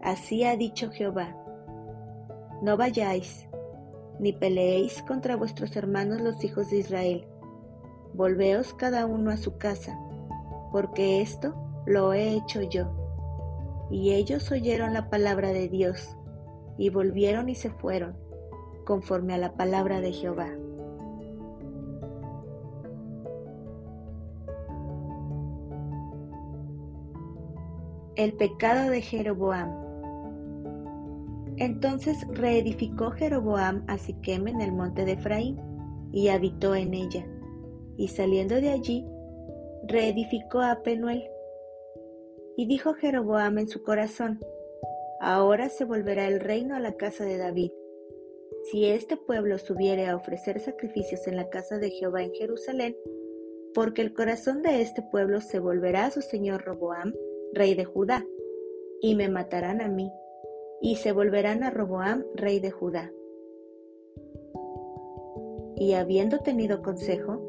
Así 0.00 0.44
ha 0.44 0.56
dicho 0.56 0.90
Jehová, 0.90 1.36
no 2.62 2.76
vayáis, 2.76 3.48
ni 4.20 4.32
peleéis 4.32 5.02
contra 5.02 5.36
vuestros 5.36 5.76
hermanos 5.76 6.20
los 6.20 6.42
hijos 6.44 6.70
de 6.70 6.78
Israel, 6.78 7.26
volveos 8.14 8.74
cada 8.74 9.06
uno 9.06 9.30
a 9.30 9.36
su 9.36 9.58
casa, 9.58 9.98
porque 10.70 11.20
esto 11.20 11.54
lo 11.84 12.12
he 12.12 12.34
hecho 12.34 12.62
yo. 12.62 12.90
Y 13.90 14.12
ellos 14.12 14.50
oyeron 14.52 14.92
la 14.92 15.10
palabra 15.10 15.52
de 15.52 15.68
Dios, 15.68 16.16
y 16.76 16.90
volvieron 16.90 17.48
y 17.48 17.54
se 17.54 17.70
fueron, 17.70 18.16
conforme 18.84 19.34
a 19.34 19.38
la 19.38 19.54
palabra 19.54 20.00
de 20.00 20.12
Jehová. 20.12 20.50
El 28.18 28.32
pecado 28.32 28.90
de 28.90 29.00
Jeroboam. 29.00 29.70
Entonces 31.56 32.16
reedificó 32.32 33.12
Jeroboam 33.12 33.84
a 33.86 33.96
Siquem 33.96 34.48
en 34.48 34.60
el 34.60 34.72
monte 34.72 35.04
de 35.04 35.12
Efraín, 35.12 35.60
y 36.12 36.26
habitó 36.26 36.74
en 36.74 36.94
ella. 36.94 37.24
Y 37.96 38.08
saliendo 38.08 38.56
de 38.56 38.70
allí, 38.70 39.06
reedificó 39.86 40.62
a 40.62 40.82
Penuel. 40.82 41.30
Y 42.56 42.66
dijo 42.66 42.92
Jeroboam 42.94 43.58
en 43.58 43.68
su 43.68 43.84
corazón, 43.84 44.40
Ahora 45.20 45.68
se 45.68 45.84
volverá 45.84 46.26
el 46.26 46.40
reino 46.40 46.74
a 46.74 46.80
la 46.80 46.94
casa 46.94 47.24
de 47.24 47.38
David. 47.38 47.70
Si 48.64 48.86
este 48.86 49.16
pueblo 49.16 49.58
subiere 49.58 50.08
a 50.08 50.16
ofrecer 50.16 50.58
sacrificios 50.58 51.28
en 51.28 51.36
la 51.36 51.48
casa 51.50 51.78
de 51.78 51.90
Jehová 51.90 52.24
en 52.24 52.32
Jerusalén, 52.32 52.96
porque 53.74 54.02
el 54.02 54.12
corazón 54.12 54.62
de 54.62 54.80
este 54.80 55.02
pueblo 55.02 55.40
se 55.40 55.60
volverá 55.60 56.06
a 56.06 56.10
su 56.10 56.20
señor 56.20 56.64
Roboam, 56.64 57.14
rey 57.52 57.74
de 57.74 57.84
Judá, 57.84 58.26
y 59.00 59.14
me 59.14 59.28
matarán 59.28 59.80
a 59.80 59.88
mí 59.88 60.10
y 60.80 60.96
se 60.96 61.12
volverán 61.12 61.62
a 61.62 61.70
Roboam, 61.70 62.24
rey 62.34 62.60
de 62.60 62.70
Judá. 62.70 63.12
Y 65.76 65.92
habiendo 65.92 66.38
tenido 66.38 66.82
consejo, 66.82 67.40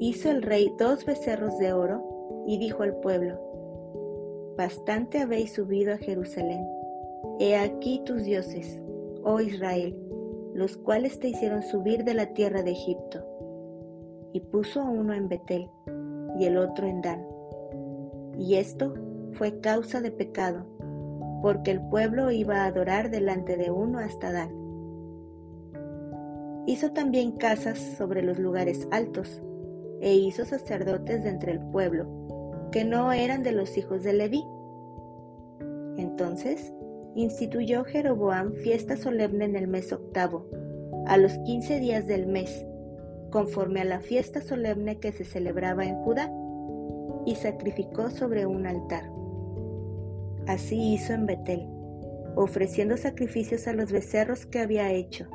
hizo 0.00 0.30
el 0.30 0.42
rey 0.42 0.72
dos 0.78 1.04
becerros 1.04 1.58
de 1.58 1.72
oro 1.72 2.44
y 2.46 2.58
dijo 2.58 2.82
al 2.82 2.98
pueblo, 3.00 3.38
Bastante 4.56 5.18
habéis 5.20 5.52
subido 5.52 5.94
a 5.94 5.98
Jerusalén. 5.98 6.66
He 7.38 7.56
aquí 7.56 8.02
tus 8.04 8.24
dioses, 8.24 8.80
oh 9.22 9.40
Israel, 9.40 9.96
los 10.54 10.76
cuales 10.76 11.20
te 11.20 11.28
hicieron 11.28 11.62
subir 11.62 12.02
de 12.02 12.14
la 12.14 12.32
tierra 12.32 12.62
de 12.62 12.72
Egipto. 12.72 13.24
Y 14.32 14.40
puso 14.40 14.82
uno 14.82 15.14
en 15.14 15.28
Betel 15.28 15.68
y 16.40 16.46
el 16.46 16.58
otro 16.58 16.86
en 16.88 17.00
Dan. 17.00 17.24
Y 18.36 18.56
esto 18.56 18.94
fue 19.34 19.60
causa 19.60 20.00
de 20.00 20.10
pecado 20.10 20.66
porque 21.40 21.70
el 21.70 21.80
pueblo 21.80 22.30
iba 22.30 22.62
a 22.62 22.66
adorar 22.66 23.10
delante 23.10 23.56
de 23.56 23.70
uno 23.70 23.98
hasta 23.98 24.32
Dan. 24.32 24.50
Hizo 26.66 26.92
también 26.92 27.32
casas 27.32 27.78
sobre 27.96 28.22
los 28.22 28.38
lugares 28.38 28.86
altos, 28.90 29.42
e 30.00 30.14
hizo 30.14 30.44
sacerdotes 30.44 31.24
de 31.24 31.30
entre 31.30 31.52
el 31.52 31.60
pueblo, 31.60 32.06
que 32.70 32.84
no 32.84 33.12
eran 33.12 33.42
de 33.42 33.52
los 33.52 33.76
hijos 33.76 34.02
de 34.02 34.12
Leví. 34.12 34.44
Entonces 35.96 36.72
instituyó 37.14 37.84
Jeroboam 37.84 38.54
fiesta 38.54 38.96
solemne 38.96 39.46
en 39.46 39.56
el 39.56 39.66
mes 39.66 39.92
octavo, 39.92 40.46
a 41.06 41.16
los 41.16 41.38
quince 41.38 41.80
días 41.80 42.06
del 42.06 42.26
mes, 42.26 42.66
conforme 43.30 43.80
a 43.80 43.84
la 43.84 44.00
fiesta 44.00 44.40
solemne 44.40 44.98
que 44.98 45.12
se 45.12 45.24
celebraba 45.24 45.84
en 45.84 45.96
Judá, 46.02 46.30
y 47.24 47.34
sacrificó 47.34 48.10
sobre 48.10 48.46
un 48.46 48.66
altar. 48.66 49.17
Así 50.48 50.94
hizo 50.94 51.12
en 51.12 51.26
Betel, 51.26 51.68
ofreciendo 52.34 52.96
sacrificios 52.96 53.68
a 53.68 53.74
los 53.74 53.92
becerros 53.92 54.46
que 54.46 54.60
había 54.60 54.90
hecho. 54.90 55.26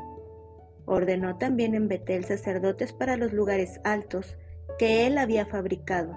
Ordenó 0.85 1.37
también 1.37 1.75
en 1.75 1.87
Betel 1.87 2.25
sacerdotes 2.25 2.93
para 2.93 3.15
los 3.15 3.31
lugares 3.31 3.79
altos 3.83 4.35
que 4.79 5.05
él 5.05 5.19
había 5.19 5.45
fabricado. 5.45 6.15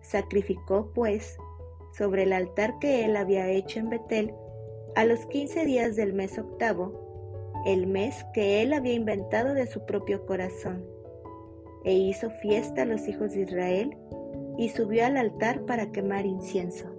Sacrificó, 0.00 0.90
pues, 0.94 1.36
sobre 1.92 2.22
el 2.22 2.32
altar 2.32 2.78
que 2.78 3.04
él 3.04 3.14
había 3.14 3.46
hecho 3.50 3.80
en 3.80 3.90
Betel, 3.90 4.32
a 4.96 5.04
los 5.04 5.26
quince 5.26 5.66
días 5.66 5.94
del 5.94 6.14
mes 6.14 6.38
octavo, 6.38 7.62
el 7.66 7.86
mes 7.86 8.24
que 8.32 8.62
él 8.62 8.72
había 8.72 8.94
inventado 8.94 9.52
de 9.52 9.66
su 9.66 9.84
propio 9.84 10.24
corazón, 10.24 10.82
e 11.84 11.92
hizo 11.92 12.30
fiesta 12.30 12.82
a 12.82 12.86
los 12.86 13.06
hijos 13.06 13.32
de 13.32 13.42
Israel, 13.42 13.98
y 14.56 14.70
subió 14.70 15.04
al 15.04 15.18
altar 15.18 15.66
para 15.66 15.92
quemar 15.92 16.24
incienso. 16.24 16.91